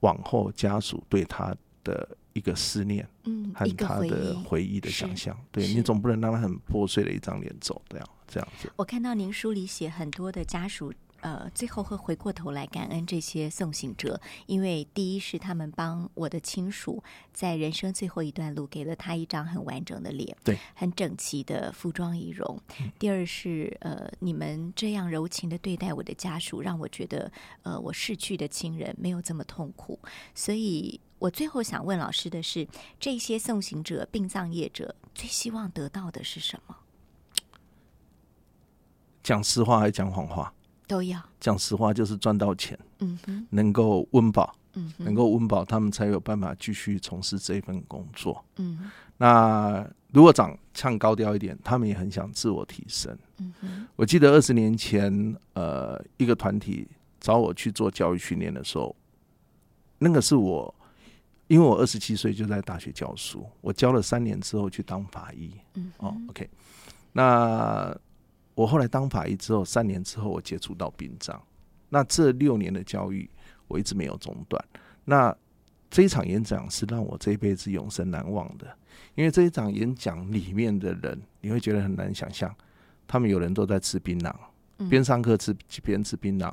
[0.02, 4.43] 往后家属对他的一个思念。”嗯，和一个回他的忆。
[4.43, 8.72] 回忆的想象，对你总不能让他很破碎的一张脸走掉，这样子。
[8.76, 10.93] 我看到您书里写很多的家属。
[11.22, 22.60] 呃，最后会回过头来感恩这些送行者，因为第一是他们帮我的亲属在人生最后一段路给了他一张很完整的脸，对，很整齐的服装仪容。
[23.00, 29.98] 第二是呃，你们这样柔情的对待我的家属，让我觉得呃，我逝去的亲人没有这么痛苦。
[30.36, 32.67] 所以我最后想问老师的是，
[32.99, 36.75] 这些送行者、殡葬业者最希望得到的是什么？
[39.23, 40.53] 讲实话还是讲谎话？
[40.86, 44.53] 都要，讲实话就是赚到钱，嗯哼，能够温饱，
[44.97, 48.43] 能够温饱，他们才有办法继续从事这份工作。
[48.57, 53.17] 嗯那如果长唱高调一点，他们也很想自我提升。
[53.38, 56.86] 嗯哼，我记得二十年前，呃，一个团体
[57.21, 58.93] 找我去做教育训练的时候，
[59.97, 60.75] 那个是我，
[61.47, 65.53] 因为我二十七岁就在大学教书，我教了三年之后去当法医。
[65.75, 66.49] 嗯哦，，OK，
[67.12, 67.95] 那
[68.56, 71.39] 我后来当法医之后，三年之后我接触到殡葬，
[71.89, 73.29] 那这六年的教育
[73.67, 74.63] 我一直没有中断。
[75.03, 75.36] 那
[75.91, 78.75] 这一场演讲是让我这一辈子永生难忘的，
[79.15, 82.56] 因为这一场演讲里面的人，你会觉得很难想象，
[83.06, 84.34] 他们有人都在吃槟榔，
[84.77, 86.51] 嗯边上课吃边吃槟榔。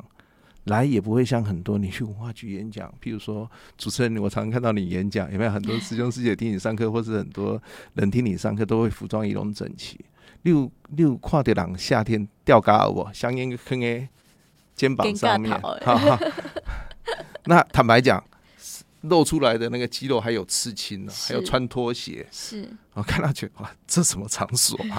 [0.64, 7.60] 来也不会像很多你去文化局演讲，譬如说主持人，我常常看到你演讲，有没有很多师兄师姐听你上课，或是很多
[7.94, 9.98] 人听你上课都会服装仪容整齐。
[10.42, 14.08] 例如，例如看到人夏天吊嘎我，香烟坑在
[14.74, 15.60] 肩膀上面。
[17.44, 18.22] 那坦白讲，
[19.02, 24.98] 露出来的那个肌肉还有刺青呢，还有穿拖鞋，是，我看到觉得哇，这什么场所啊？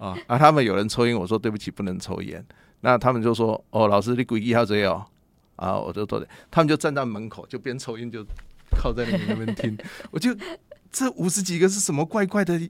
[0.00, 0.38] 啊啊！
[0.38, 2.44] 他们有人抽烟，我说对不起，不能抽烟。
[2.80, 5.04] 那他们就说哦，老师你诡异要这样
[5.56, 6.26] 啊，我就坐在。
[6.50, 8.24] 他们就站在门口，就边抽烟就
[8.70, 9.78] 靠在你们那边听。
[10.10, 10.34] 我就
[10.90, 12.60] 这五十几个是什么怪怪的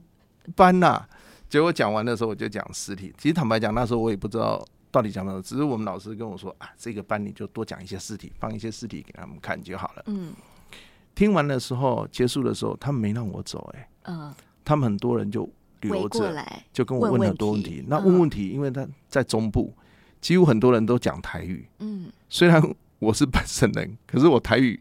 [0.55, 1.05] 班呐、
[1.47, 3.13] 结果讲完的时候，我就讲尸体。
[3.17, 10.03] 其实坦白讲，那时候我也不知道到底讲到，只是我们老师跟我说啊，这个班你就多讲一些尸体，放一些尸体给他们看就好了。
[10.07, 10.33] 嗯
[11.15, 14.33] 听完的时候，结束的时候，他们没让我走、欸，嗯
[14.63, 15.49] 他们很多人就
[15.81, 16.33] 留着，
[16.71, 17.85] 就跟我问很多问题题。
[17.87, 19.73] 那嗯问问题，因为他在中部，
[20.21, 21.67] 几乎很多人都讲台语。
[21.79, 22.61] 嗯虽然
[22.99, 24.79] 我是本省人，可是我台语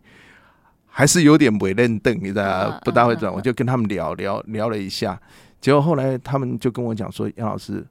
[0.86, 2.80] 还是有点委认凳，你知道？
[2.84, 3.32] 不大会转。
[3.32, 5.20] 我就跟他们聊聊聊了一下，
[5.60, 7.86] 结果后来他们就跟我讲说：“杨老师，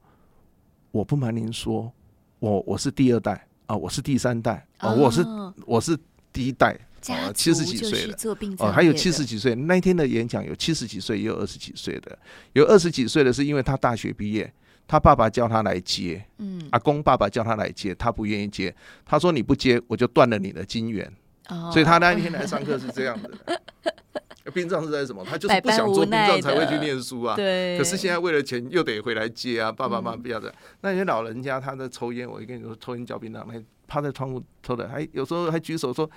[0.91, 1.91] 我不瞒您说，
[2.39, 5.97] 我我是第二代啊，我是第三代啊，我是哦我是
[6.33, 8.15] 第一代，家哦七十几岁了。”
[8.59, 12.19] 哦，还有七十几岁，那一天的演讲有七十几岁，也有二十几岁的。
[12.53, 14.53] 有二十几岁的是因为他大学毕业，
[14.88, 18.73] 他爸爸叫他来接，嗯阿公爸爸叫他来接，他不愿意接。
[19.05, 21.11] 他说：“你不接，我就断了你的金元。”
[21.49, 23.31] 哦所以他那一天来上课是这样的。
[24.53, 25.25] 殡葬是在什么？
[25.29, 27.35] 他就是不想做殡葬才会去念书啊。
[27.35, 30.53] 对，可是现在为了钱又得回来接啊，爸爸妈妈嗯不要的。
[30.81, 36.09] 那些老人家他在抽烟，我跟你说，抽烟嚼槟榔，还趴在窗户抽的，还有时候还举手说：“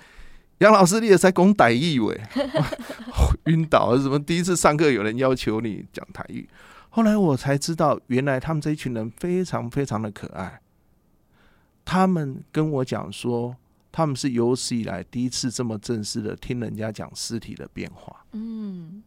[0.59, 2.17] 杨老师，你也在讲台语喂，
[3.47, 4.17] 晕倒什么？
[4.17, 6.47] 第一次上课有人要求你讲台语，
[6.91, 10.61] 后来我才知道，原来他们这一群人非常非常的可爱。
[11.83, 13.55] 他们跟我讲说，
[13.91, 18.25] 他们是有史以来第一次这么正式的听人家讲尸体的变化。
[18.33, 19.01] 嗯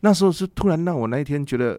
[0.00, 1.78] 那时候是突然让我那一天觉得，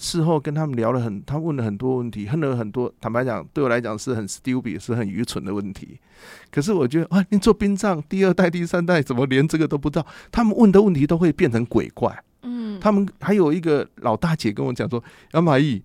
[0.00, 6.00] 事后跟他们聊了很，他问了很多问题，问了很多，坦白讲，对我来讲是很 stupid，是很愚蠢的问题。
[6.50, 10.06] 可是我觉得啊，你做殡葬第二代、第三代，怎么连这个都不知道？
[10.32, 12.24] 他们问的问题都会变成鬼怪。
[12.42, 15.82] 嗯，他们还有一个老大姐跟我讲说：“杨马义，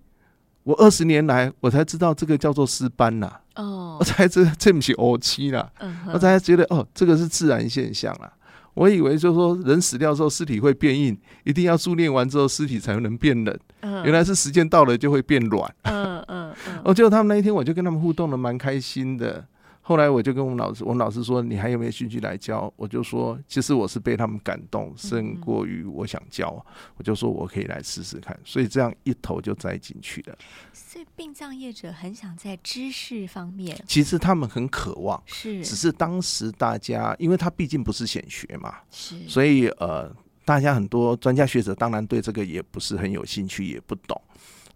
[0.62, 8.32] 我二十年来我才知道这个叫做尸斑呐、哦我，才知道这不是欧七啦，嗯哼我才觉得哦，这个是自然现象啦。
[8.76, 15.74] 我以为就是说人死掉之后尸体会变硬，一定要助念完之后尸体才能变冷，嗯原来是时间到了就会变软。
[15.82, 19.44] 嗯嗯嗯哦，结果他们那一天我就跟他们互动的蛮开心的。
[19.88, 22.72] 后来我就跟我们老师，我们老师说你还有没有兴趣来教？
[22.74, 26.60] 我就说其实我是被他们感动，胜过于我想教。
[26.96, 30.36] 我就说我可以来试试看，所以这样一头就栽进去了。
[30.72, 40.12] 所以殡葬业者很想在知识方面其实他们很渴望，是只是当时大家因为他毕竟不是显学嘛，是，所以呃，
[40.44, 44.20] 大家很多专家学者当然对这个也不是很有兴趣，也不懂。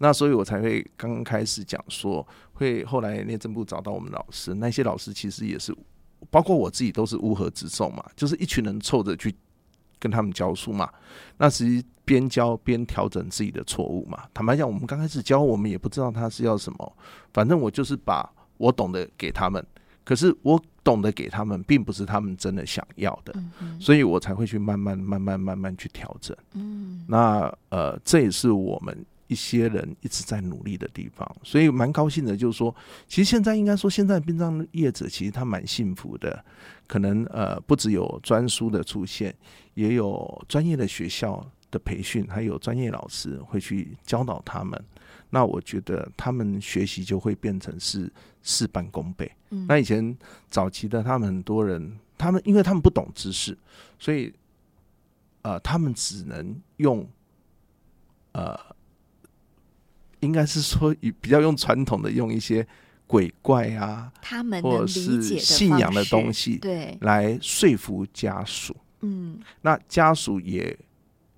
[0.02, 2.26] 那所以我才会刚刚开始讲说，
[2.60, 5.74] 会后来内政部找到我们老师，那些老师其实也是，
[6.30, 9.34] 包括我自己都是乌合之众嘛，就是一群人凑着去
[9.98, 10.88] 跟他们教书嘛。
[11.38, 14.24] 那其实边教边调整自己的错误嘛。
[14.34, 16.96] 坦白讲，我们刚开始教，我们也不知道他是要什么，
[17.32, 19.66] 反正我就是把我懂得给他们。
[20.04, 23.32] 可是我懂得给他们，并不是他们真的想要的。
[23.60, 26.36] 嗯所以我才会去慢慢、慢慢、慢慢去调整。
[26.52, 32.36] 嗯那呃，这也是我们一些人一直在努力的地方，所以蛮高兴的。
[32.36, 32.74] 就是说，
[33.06, 36.44] 其实现在应该说，现在殡葬业者其实他蛮幸福的，
[36.88, 39.32] 可能呃不只有专书的出现，
[39.74, 44.84] 也有专业的学校的培训，还有专业老师会去教导他们。
[45.30, 48.12] 那我觉得他们学习就会变成是
[48.42, 49.30] 事半功倍。
[49.50, 50.18] 嗯那以前
[50.48, 53.56] 早期的他们很多人，他们因为他们不懂知识，
[53.96, 54.34] 所以
[55.42, 57.08] 呃，他们只能用
[58.32, 58.56] 呃，
[60.20, 62.66] 应该是说以比较用传统的用一些
[63.06, 68.74] 鬼怪啊，他们或者是信仰的东西对，来说服家属。
[69.02, 70.78] 嗯那家属也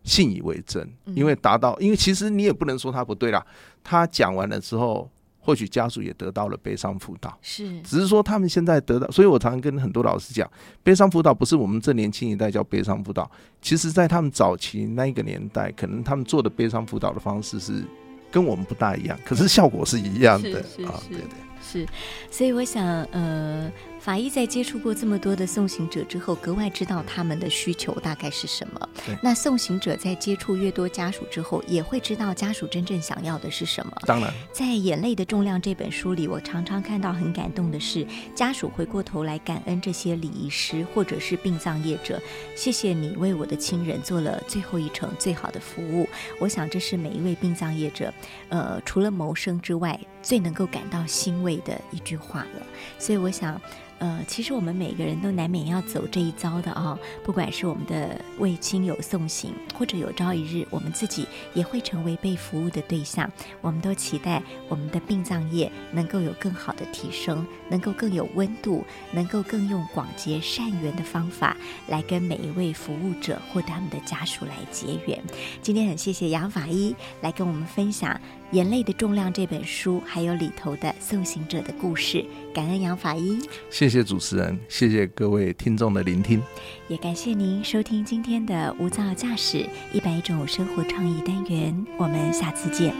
[0.03, 3.47] 信以为真，嗯因为达到，因为其实你也不能说他不对啦。
[3.85, 5.09] 他讲完了之后，
[5.39, 7.39] 或许家属也得到了悲伤辅导。
[7.41, 10.51] 是只是说他们现在得到，所以我常常跟很多老师讲，
[10.83, 13.31] 悲伤辅导不是我们这年轻一代叫悲伤辅导，
[13.61, 17.85] 其实在他们早期那一个年代，可能他们做的悲伤辅导的方式是
[18.33, 21.29] 跟我们不大一样，可是效果是一样的啊，对对。
[21.65, 21.87] 是，
[22.31, 23.71] 所以我想，呃，
[24.03, 28.89] 法医在接触过这么多的送行者之后，格外知道他们的需求大概是什么。
[29.23, 33.93] 那送行者在接触越多家属之后，也会知道家属真正想要的是什么。
[34.05, 42.21] 当然，在《眼泪的重量》这本书里，我常常看到很感动的是，家属回过头来感恩这些礼仪师或者是殡葬业者，
[42.57, 46.09] 谢谢你为我的亲人做了最后一程最好的服务。
[46.41, 48.13] 我想这是每一位殡葬业者，
[48.49, 52.67] 呃，除了谋生之外，最能够感到欣慰的一句话了。
[52.99, 53.61] 所以我想。
[54.03, 61.25] 呃，其实我们每个人都难免要走这一遭的啊、不管是我们的为亲友送行，或者有朝一日我们自己
[61.55, 63.31] 也会成为被服务的对象。
[63.61, 75.23] 我们都期待我们的殡葬业能够有更好的提升，能够更有温度，能够更用广结善缘的方法来跟每一位服务者或他们的家属来结缘。
[75.63, 78.21] 今天很谢谢杨法医来跟我们分享
[78.53, 82.25] 眼泪的重量这本书还有里头的送行者的故事。
[82.55, 83.39] 感恩杨法医。
[83.71, 86.43] 谢谢主持人谢谢各位听众的聆听。
[86.87, 92.95] 也感谢您收听今天的无噪驾驶一百种生活创意单元我们下次见。